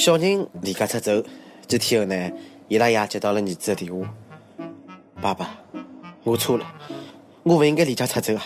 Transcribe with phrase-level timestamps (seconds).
[0.00, 1.22] 小人离家出走，
[1.66, 2.32] 几天后呢，
[2.68, 4.08] 伊拉爷接到了儿子的电话
[5.20, 5.50] ：“爸爸，
[6.24, 6.64] 我错了，
[7.42, 8.42] 我不应该离家出走啊！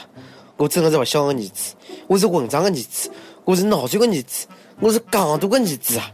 [0.56, 1.77] 我真的是不孝的儿子，
[2.09, 3.09] 我是混账的儿子，
[3.45, 4.48] 我是闹剧的儿子，
[4.80, 6.11] 我是戆大的儿子啊！”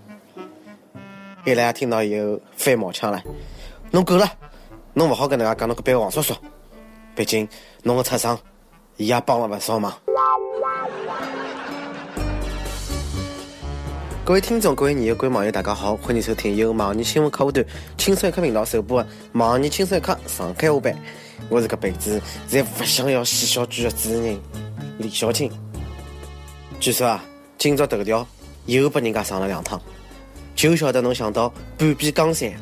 [1.46, 3.22] 伊拉爷听到以后翻毛腔了
[3.90, 4.30] ：“侬够了，
[4.92, 6.34] 侬不好跟人家讲侬个班王叔叔，
[7.14, 7.48] 毕竟
[7.82, 8.38] 侬的出生，
[8.98, 9.90] 伊也帮了不少忙。”
[14.30, 17.66] 各位听众，各位网友，各位网友，大家好，欢迎收听由网易新闻客户端
[17.98, 20.96] 轻松一刻频道首播的网易轻松一刻上海话版。
[21.48, 24.38] 我是个辈子再不想要洗小猪的主持人
[24.98, 25.50] 李小青。
[26.78, 27.24] 据说啊，
[27.58, 28.24] 今朝头条
[28.66, 29.82] 又被人家上了两趟，
[30.54, 32.52] 就晓得侬想到半壁江山，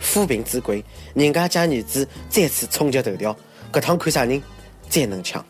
[0.00, 3.36] 抚平之贵，人家家儿子再次冲击头条，
[3.72, 4.40] 搿趟看啥人
[4.88, 5.44] 最能抢。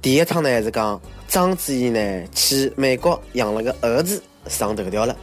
[0.00, 0.98] 第一趟呢，还是讲。
[1.28, 5.14] 章子怡呢去美国养了个儿子上头条了。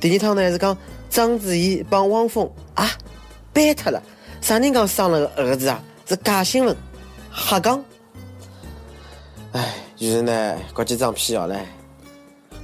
[0.00, 0.76] 第二趟呢是讲
[1.08, 2.90] 章子怡帮汪峰啊
[3.52, 4.02] 掰脱了，
[4.40, 5.82] 啥人讲生了个儿子啊？
[6.06, 6.76] 是假新闻，
[7.32, 7.82] 瞎讲。
[9.52, 11.64] 哎，于是呢，搞几张辟谣嘞，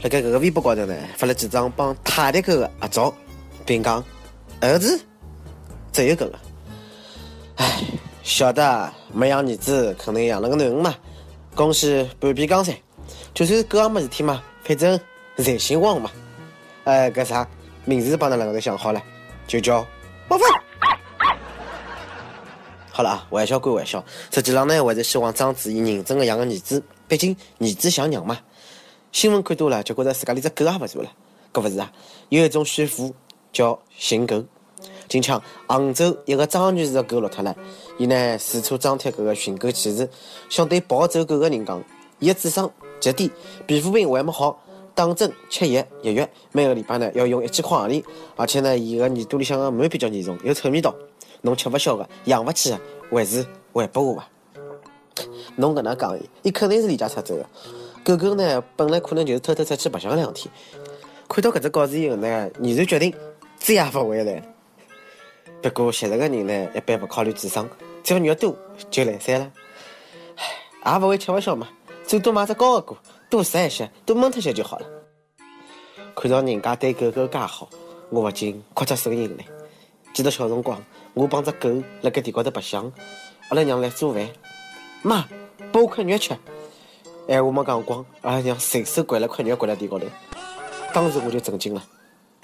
[0.03, 3.15] 辣盖搿个微博高头呢发了几张帮泰迪狗的合照，
[3.65, 4.05] 并讲
[4.61, 5.01] 儿子
[5.93, 6.33] 只有搿个。
[7.57, 7.85] 哎，
[8.25, 10.95] 晓得没养儿子，肯定养了个囡恩嘛。
[11.57, 12.77] 恭喜半壁江山，
[13.33, 15.01] 就算是狗也没事体嘛，反正
[15.39, 16.11] 侪姓汪嘛。
[16.85, 17.49] 哎，搿啥
[17.87, 19.03] 名字帮侬两个头想好了，
[19.49, 19.79] 就叫
[20.29, 20.47] 汪峰。
[22.93, 28.39] 好了啊，玩笑归玩笑，实际上呢，还是希望章子怡认真的养个儿子，毕竟儿子像娘嘛。
[29.11, 31.11] 新闻看多了，就觉着自家连只狗也勿如了，
[31.55, 31.91] 搿勿是啊？
[32.29, 33.15] 有一种炫富
[33.51, 34.45] 叫寻狗。
[35.09, 37.55] 今腔，杭州一个张女士的狗落脱了，
[37.97, 40.09] 伊呢四处张贴搿个寻狗启事，
[40.49, 41.83] 想对抱走狗的人讲：
[42.19, 43.31] 伊的智商极低，
[43.67, 44.61] 皮肤病还没好，
[44.95, 48.05] 打针吃药一月，每个礼拜呢要用一千块洋钿，
[48.37, 50.95] 而且呢伊个耳朵里向的螨比较严重，有臭味道，
[51.43, 54.29] 侬吃勿消的，养勿起的，还是还拨我伐？
[55.55, 57.47] 侬搿能讲伊，伊肯定是离家出走的。
[58.05, 60.53] 狗狗呢本来可能就是偷偷出去白相两天，
[61.29, 63.15] 看到搿只告示以后呢，毅然决定
[63.57, 64.56] 再也勿回来。
[65.71, 67.69] 不过现实个人呢，一般不考虑智商，
[68.05, 68.57] 只要肉多
[68.89, 69.51] 就来三了。
[70.85, 71.67] 唉，也不会吃不消嘛，
[72.07, 72.97] 最多买只高个锅，
[73.29, 74.87] 多晒一些，多焖脱些就好了。
[76.15, 77.69] 看到人家对狗狗介好，
[78.11, 79.45] 我不禁哭出声音来。
[80.15, 80.81] 记得小辰光，
[81.15, 81.69] 我帮只狗
[82.03, 82.85] 辣盖地高头白相，
[83.49, 84.29] 阿拉娘来做饭，
[85.03, 85.27] 妈，
[85.73, 86.37] 拨我块肉吃。
[87.27, 90.07] 闲话没讲光，阿拉娘随手掼了块肉掼辣地高头，
[90.95, 91.83] 当时我就震惊了。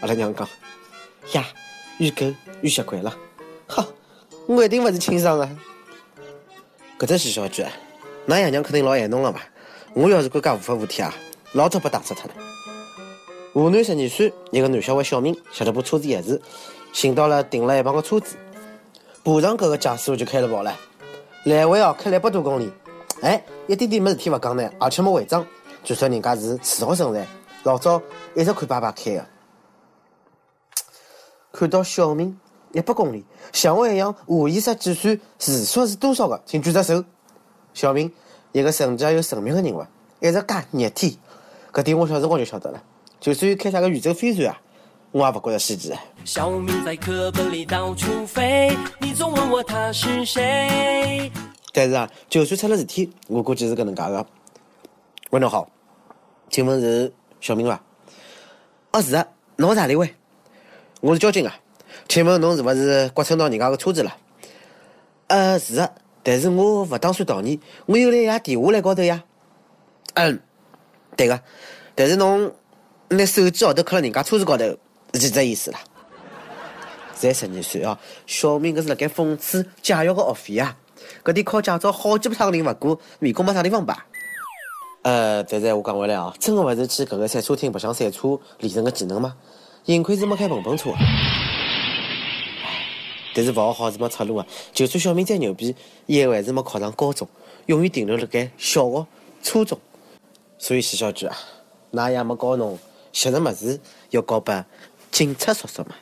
[0.00, 0.48] 阿拉娘讲，
[1.34, 1.46] 呀。
[2.02, 2.26] 遇狗
[2.62, 3.16] 遇习惯了，
[3.68, 3.86] 哈，
[4.48, 5.48] 我一定勿是亲生的。
[6.98, 7.62] 搿只死小猪，
[8.26, 9.40] 㑚爷娘肯定老爱侬了吧？
[9.94, 11.14] 我要是管介无法无天啊，
[11.52, 12.34] 老早被打死脱了。
[13.52, 16.42] 湖南十二岁一个男小孩小明骑着部车子夜市，
[16.92, 18.34] 寻到了停了一旁的车子，
[19.22, 20.76] 爬上搿个驾驶座就开了跑了，
[21.44, 22.68] 来回哦开了一百多公里。
[23.20, 25.46] 哎，一点点没事体勿讲呢，而且没违章，
[25.84, 27.24] 据说人家是自学成才，
[27.62, 28.02] 老早
[28.34, 29.24] 一直看爸爸开的。
[31.52, 32.38] 看到小明
[32.72, 37.04] 一百公里，像我一样下意识计算时速是多少个，请举只手。
[37.74, 38.10] 小明，
[38.52, 39.84] 一个成家有神秘的人物，
[40.20, 41.12] 一直介热天，
[41.72, 42.82] 搿点我小辰光就晓得了。
[43.20, 44.60] 就算开啥个宇宙飞船啊，
[45.10, 45.92] 我也勿觉得稀奇。
[46.24, 51.30] 小明在课本里到处飞，你总问我他是谁。
[51.72, 54.26] 但是啊，就算出了事体，我估计是搿能介个。
[55.30, 55.68] 喂，侬好，
[56.50, 57.82] 请问是小明伐？
[58.92, 60.14] 哦，是的，侬是哪里位？
[61.02, 61.52] 我是交警啊，
[62.08, 64.16] 请问侬是勿是刮蹭到人家个车子了？
[65.26, 65.92] 呃，是的，
[66.22, 69.24] 但是我勿打算逃逸，我有来压电话来高头呀。
[70.14, 70.40] 嗯，
[71.16, 71.40] 对个，
[71.96, 72.52] 但是侬
[73.08, 74.64] 拿手机号头刻了人家车子高头，
[75.14, 75.80] 是几只意思啦？
[77.16, 80.78] 才十二岁啊，小明搿是辣盖讽刺驾校个学费啊！
[81.24, 83.98] 搿点考驾照好几百趟人勿过，面孔没啥地方摆。
[85.02, 89.34] 呃，但是我讲回来啊，真个勿是去搿个赛车厅白相赛车练成个技能吗？
[89.84, 90.92] 幸亏是没开碰碰车，
[93.34, 94.46] 但是勿好好是没出路啊！
[94.72, 95.74] 就算小明再牛逼，
[96.06, 97.28] 也还是没考上高中，
[97.66, 99.04] 永远停留辣盖小学、
[99.42, 99.76] 初中。
[100.56, 101.36] 所以徐小菊啊，
[101.90, 102.78] 㑚爷没教侬
[103.12, 103.80] 识时么子
[104.10, 104.64] 要教拨
[105.10, 105.96] 警察叔叔嘛？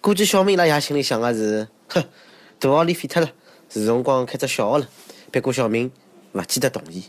[0.00, 2.04] 估计小明拉爷心里想的是：哼，
[2.60, 3.28] 大学里废脱了。
[3.68, 4.88] 是辰光开只小学了，
[5.30, 5.90] 不过小明
[6.32, 7.04] 勿记得同意。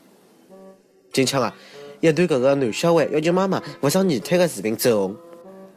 [1.13, 1.55] 今朝啊，
[2.01, 5.15] 一段搿个男小孩要求妈妈勿上二胎的视频走红。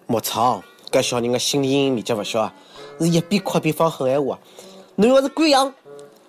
[0.06, 2.54] 莫操，搿小人个心理阴影面积勿小啊！
[2.98, 4.38] 是一边哭一边放狠闲话啊。
[4.96, 5.74] 侬要是敢养，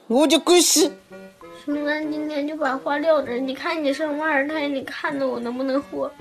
[0.08, 0.92] 我就敢死。
[1.66, 6.12] 熊咱今天就把话撂这，你看你生二胎，你看着我能不能活？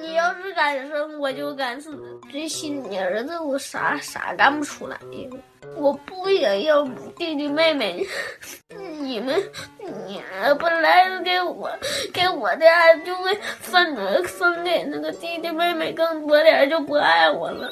[0.00, 2.18] 你要是敢生，我就敢死。
[2.30, 5.28] 最心你儿子，我啥啥干不出来呀？
[5.76, 6.86] 我不也要
[7.18, 8.06] 弟弟妹妹？
[8.98, 9.42] 你们，
[10.06, 10.22] 你
[10.58, 11.70] 本来给我
[12.10, 17.70] 给我的爱就会分分给那个弟弟妹妹更多点，就不爱我了。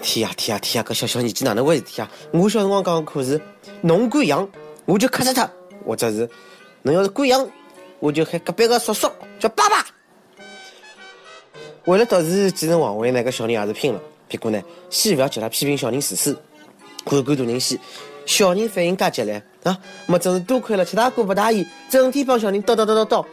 [0.00, 0.84] 天呀天呀天呀！
[0.88, 2.10] 这小小年纪哪能回事体啊？
[2.32, 3.40] 我小辰光讲可是，
[3.80, 4.48] 侬敢养，
[4.88, 5.46] 我就克死他；
[5.86, 6.26] 或者是，
[6.80, 7.46] 侬要是敢养，
[8.00, 9.06] 我就喊隔壁个叔叔
[9.38, 9.84] 叫爸爸。
[11.84, 14.00] 为了夺取继承王位呢，搿小人也是拼了。
[14.30, 16.34] 不过呢，先勿要叫他批评小人自私，
[17.04, 17.78] 看管大人先。
[18.24, 19.78] 小人反应介激烈啊！
[20.06, 23.24] 么真是多亏了七大姑八大姨，整天帮小人叨叨叨叨叨。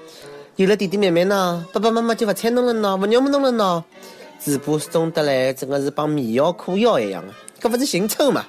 [0.57, 3.85] 有了弟弟妹妹呢，爸爸妈妈就勿睬侬了呢，勿让侬了呢。
[4.39, 8.45] 嘴巴松得来，真的是帮迷药苦药一样的，搿勿是寻抽嘛？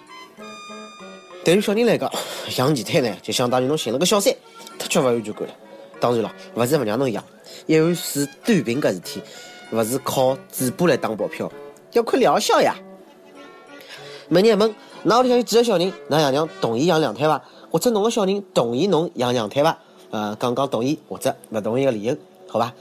[1.46, 2.12] 对于小人来讲，
[2.58, 4.34] 养二胎呢，就相当于侬寻了个小三，
[4.80, 5.54] 太缺乏安全感了。
[6.00, 7.22] 当然了，勿是勿让侬养，
[7.66, 9.22] 一碗水端平搿事体，
[9.70, 11.48] 勿是靠嘴巴来打保票，
[11.92, 12.74] 要看疗效呀。
[14.30, 14.74] 问你一问。
[15.04, 15.92] 那屋里向有几个小人？
[16.08, 17.40] 那爷娘同意养两胎伐？
[17.70, 19.78] 或者侬个小人同意侬养两胎伐？
[20.10, 22.16] 呃，讲讲同意或者勿同意个理由，
[22.48, 22.74] 好伐？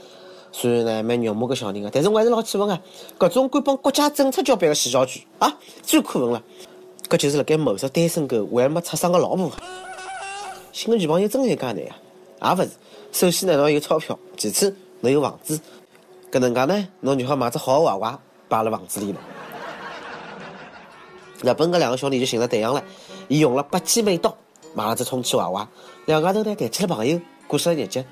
[0.50, 2.76] 虽然呢蛮肉麻个小人个，但是我还是老气愤个，
[3.16, 6.42] 搿种敢帮国家政策交办个死小鬼啊，最可恨了！
[7.08, 9.52] 搿就是辣盖谋杀单身狗还没出生个老婆。
[10.72, 11.78] 寻个女朋友真有介难
[12.40, 12.54] 啊？
[12.56, 12.70] 也勿是，
[13.12, 15.58] 首先呢侬有钞票，其次侬有房子，
[16.30, 18.18] 搿能介呢侬就好买只好娃娃
[18.48, 19.18] 摆辣房子里了。
[21.42, 22.82] 日本搿两个兄弟就寻了对象了，
[23.28, 24.36] 伊用了八千美刀
[24.74, 25.68] 买了只充气娃娃，
[26.06, 28.02] 两家头呢谈起了朋友，过上了日脚。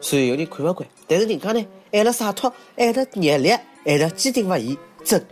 [0.00, 5.26] 虽然有人看勿惯，但是人家呢爱了洒脱，爱了热烈，爱了坚定勿移，真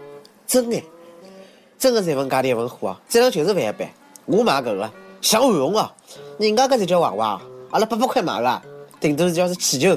[0.46, 0.82] 真爱，
[1.84, 3.00] 真的是一份价钿一份货啊！
[3.10, 3.86] 质量就是万一般。
[4.24, 4.90] 我买搿个
[5.20, 5.92] 像玩红哦，
[6.38, 7.42] 人家搿才叫娃娃，
[7.72, 8.62] 阿拉八百块买个，
[8.98, 9.94] 顶多是叫是气球。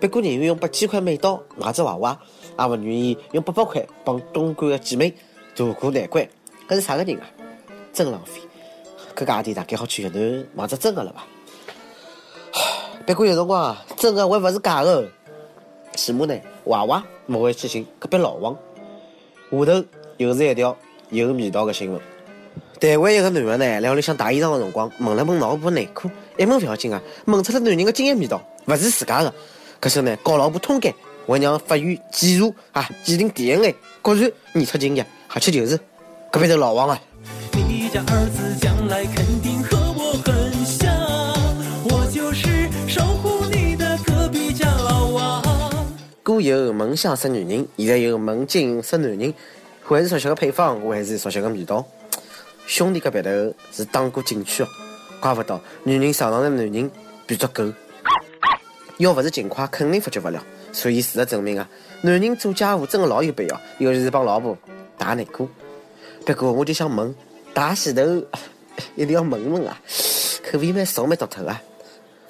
[0.00, 2.16] 不过宁愿用八千块美刀买只娃娃，
[2.56, 5.12] 也勿愿意用八百块帮东莞的姐妹。
[5.56, 6.24] 渡过难关，
[6.68, 7.26] 搿是啥个人啊？
[7.92, 8.40] 真浪费！
[9.16, 11.26] 搿价钿大概好去越南买只真个了吧？
[13.04, 15.04] 不过有辰光啊，真个还勿是假个。
[15.96, 18.56] 起码呢，娃娃勿会去寻隔壁老王。
[19.50, 19.84] 下头
[20.20, 20.76] 又是一条
[21.08, 21.98] 有味道的新闻。
[22.78, 29.32] 台湾一个男个呢，辣屋里向洗衣裳的辰光，闻了闻老婆内裤，一闻勿要紧啊，闻出了男人的精液味道，勿是自家的。
[29.80, 30.94] 搿时候呢，告老婆通奸，
[31.26, 35.06] 还让法院检查啊，鉴定 DNA，果然验出精液。
[35.28, 35.80] 而且就是
[36.30, 37.00] 隔壁的老王啊。
[37.54, 40.94] 你家儿子将来肯定和我很像，
[41.84, 45.42] 我就是守护你的隔壁家老王。
[46.22, 49.32] 古有梦想识女人，现在有梦境识男人，
[49.94, 51.84] 还是熟悉个配方，我还是熟悉个味道。
[52.66, 53.30] 兄弟隔壁头
[53.72, 54.68] 是打过进去哦，
[55.20, 56.90] 怪不得女人上床的男人
[57.26, 57.64] 比作狗。
[58.98, 60.42] 要不是勤快，肯定发觉不了。
[60.72, 61.68] 所以事实证明啊，
[62.02, 64.56] 男人做家务真的老有必要，尤其是帮老婆。
[64.98, 65.48] 打内裤，
[66.26, 67.14] 不过我就想问，
[67.54, 68.02] 打洗头
[68.94, 69.80] 一定要问问啊，
[70.44, 71.60] 口味蛮重蛮独特啊。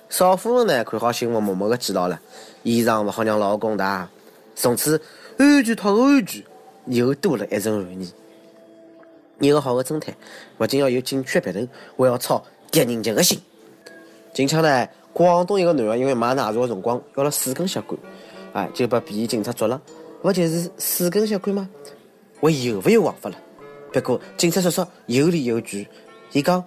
[0.08, 2.18] 少妇人呢，看好新闻，默默的记牢了，
[2.62, 4.08] 衣裳不好让老公洗，
[4.54, 5.02] 从此
[5.36, 6.42] 安全套安全，
[6.90, 8.12] 又多了一层含义。
[9.38, 10.14] 一个好的侦探，
[10.58, 11.66] 不仅要有警犬的鼻
[11.96, 13.40] 头，还要操敌人级的心。
[14.34, 17.98] 近腔呢，广东一个男的因为买奶茶的辰光要了四根吸管，
[18.52, 19.80] 哎，就被便衣警察抓了。
[20.20, 21.68] 不就是四根吸管吗？
[22.40, 23.36] 我有没有王法了？
[23.92, 25.88] 不过警察叔叔有理有据，
[26.32, 26.62] 伊讲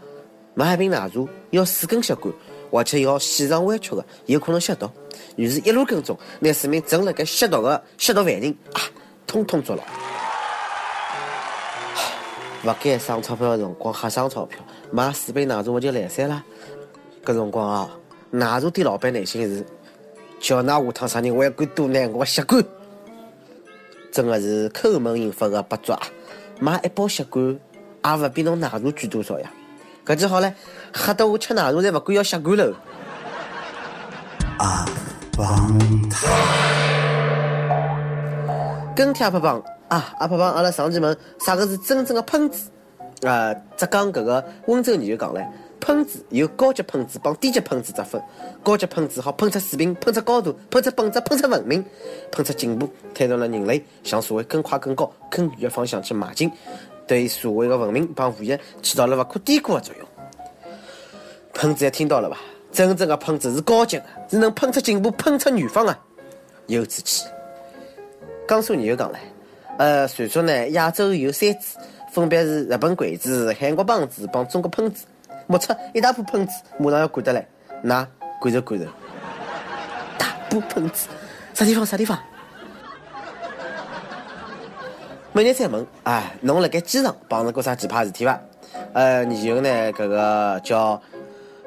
[0.56, 2.34] 买一瓶奶茶要四根吸管，
[2.72, 4.90] 而且要现场弯曲的，有可能吸毒。
[5.36, 8.82] 于是，一路跟踪，拿四名正辣盖吸毒的吸毒犯人啊，
[9.28, 9.84] 通通抓牢。
[12.64, 14.58] 不该省钞票的辰光瞎省钞票，
[14.90, 16.42] 买四杯奶茶我就来三了。
[17.26, 17.90] 搿辰光啊，
[18.32, 19.66] 奶茶店老板内心是：
[20.40, 22.64] 叫㑚下趟啥人还敢多拿我吸管？
[24.14, 26.00] 真的是抠门引发的八爪，
[26.62, 29.52] 买一包吸管，也勿比侬奶茶贵多少呀？
[30.06, 30.54] 搿就好唻，
[30.94, 32.74] 吓得我吃奶茶侪勿敢要吸管了。
[34.60, 34.86] 阿
[35.34, 35.78] 胖
[36.10, 36.30] 汤，
[38.96, 39.62] 跟帖阿胖胖
[39.94, 42.68] 啊，阿胖胖，阿拉上前问啥个是真正的喷子？
[43.22, 45.48] 啊，浙江搿个温州人就讲唻。
[45.80, 48.20] 喷子有高级喷子帮低级喷子之分，
[48.64, 51.86] 高级喷子好喷出水平，喷出高度，喷出本质，喷出文明，
[52.32, 56.52] 喷出进步，推动了人类向社会更快、更高、更远的方向去迈进，
[57.06, 60.08] 对社会的文明帮富裕起到了勿可低估的作用。
[61.54, 62.38] 喷子也听到了吧？
[62.72, 65.96] 真正的喷子是高级的，是能喷出进步、喷出远方的，
[66.66, 67.26] 有志气。
[68.48, 69.20] 江苏人又讲了，
[69.78, 71.78] 呃，传说呢，亚洲有三子。
[72.12, 75.04] 分别是日本鬼子、韩国棒子帮中国喷子。
[75.48, 77.44] 目测一大波喷子马上要赶得来，
[77.82, 78.08] 那
[78.40, 78.86] 赶着赶着，
[80.16, 81.08] 大波喷子
[81.56, 82.20] 啥地方啥地方？
[85.32, 88.40] 每日再问，哎，侬辣盖机场碰着过啥奇葩事体伐？
[88.94, 91.02] 呃，然后呢，搿个叫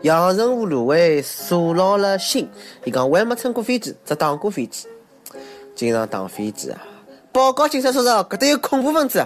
[0.02, 2.48] 阳澄湖芦苇锁牢了心，
[2.84, 4.86] 伊讲我还没乘过飞机，只打过飞机，
[5.74, 6.80] 经常打飞机啊！
[7.36, 9.22] 报告警察叔叔，搿搭有恐怖分子。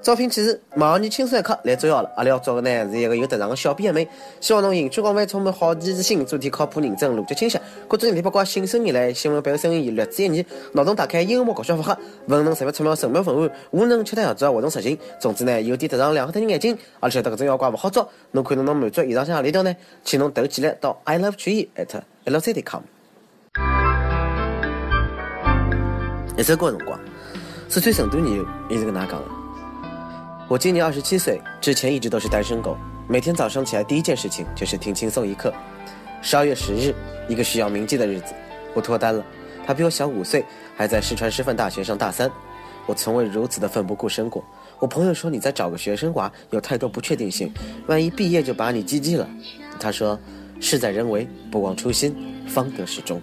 [0.00, 2.10] 招聘启事：毛你轻松一刻来重要了。
[2.16, 4.08] 阿拉要招的呢是一个有特长的小编妹，
[4.40, 7.58] 希望侬兴趣广泛，充满好奇之心，做题靠谱认真，逻辑清晰。
[7.86, 11.94] 各种人体八卦，信手拈来，新闻背后声音略知一二，脑洞大开，幽默搞笑，符合
[12.28, 14.98] 文能十分出妙，神妙文案，武能七大样子，活动实行。
[15.20, 18.08] 总之呢，有点特长，两黑的眼睛，而且得搿种妖怪勿好抓。
[18.30, 19.76] 侬看侬能满足以上向何里条呢？
[20.02, 22.80] 请侬投简历到 i love 曲艺 at l c 点 com。
[26.40, 26.98] 一首歌辰光，
[27.68, 29.28] 四川成都人也是个哪讲的？
[30.48, 32.78] 我今年二十七岁，之前一直都是单身狗。
[33.06, 35.52] 每天早上起来第一件事情就是听轻松一刻。
[36.22, 36.94] 十二月十日，
[37.28, 38.32] 一个需要铭记的日子，
[38.72, 39.22] 我脱单了。
[39.66, 40.42] 他比我小五岁，
[40.74, 42.30] 还在四川师范大学上大三。
[42.86, 44.42] 我从未如此的奋不顾身过。
[44.78, 47.52] 我朋友说你再找个学生娃，有太多不确定性，
[47.86, 49.28] 万一毕业就把你 GG 了。
[49.78, 50.18] 他说
[50.58, 52.16] 事在人为，不忘初心，
[52.48, 53.20] 方得始终。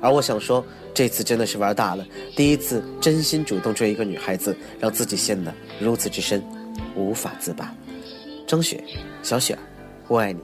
[0.00, 0.64] 而我想说，
[0.94, 2.06] 这次真的是玩大了，
[2.36, 6.42] 第一次真心主动追一个女孩子，让自己陷得如此之深。
[6.94, 7.74] 无法自拔。
[8.46, 8.82] 张雪，
[9.22, 9.56] 小雪，
[10.08, 10.40] 我爱你。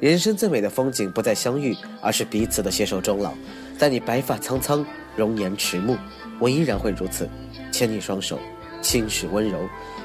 [0.00, 3.32] 人生最美的风景不在相遇，而是彼此的携手终老。
[3.78, 4.84] 在你白发苍苍、
[5.16, 5.96] 容颜迟暮，
[6.38, 7.28] 我依然会如此，
[7.72, 8.38] 牵你双手，
[8.82, 9.58] 轻视温柔。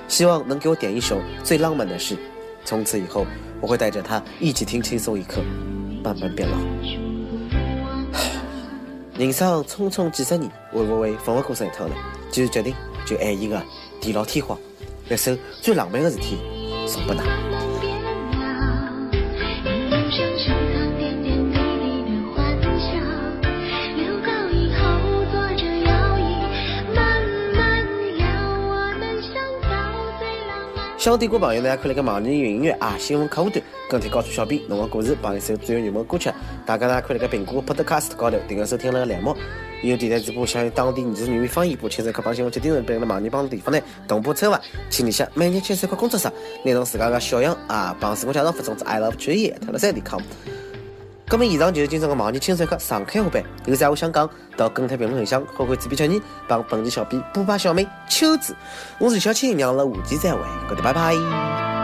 [0.08, 2.16] 希望能给我点一首最浪漫的事。
[2.64, 3.26] 从此以后，
[3.60, 5.42] 我会带着他一起听轻松一刻，
[6.04, 7.11] 慢慢变老。
[9.22, 11.96] 人生匆匆几十年，会不会奋不顾身一趟呢？
[12.32, 12.74] 既然决定，
[13.06, 13.62] 就爱一个
[14.02, 14.58] 地老天荒。
[15.12, 16.40] 一首最浪漫的事体
[16.88, 17.24] 送给他。
[30.98, 36.32] 想听歌朋友呢，可以在网易云音乐啊新闻客户端跟帖告诉小编侬个故事，帮一首最有热门歌曲。
[36.66, 39.36] 大家呢可以在苹果 Podcast 高头订阅收听那个栏目。
[39.84, 44.58] 有电台直播响应当地二十语方言播，轻松客帮新闻接点人，别个网易帮地方呢同步策划，
[44.90, 46.32] 请你下每年千三块工作室，
[46.64, 50.22] 拿侬自家个小样啊，帮自我介绍发送至 i love 曲艺特了三点 com。
[51.28, 58.56] 咁么以上就是今朝个网易轻松课上开下班，有啥话想讲，到跟帖评论里向，后会主编叫你帮本期小编补把小妹秋子，
[59.00, 61.81] 我是小青，让了下期再会，各位拜拜。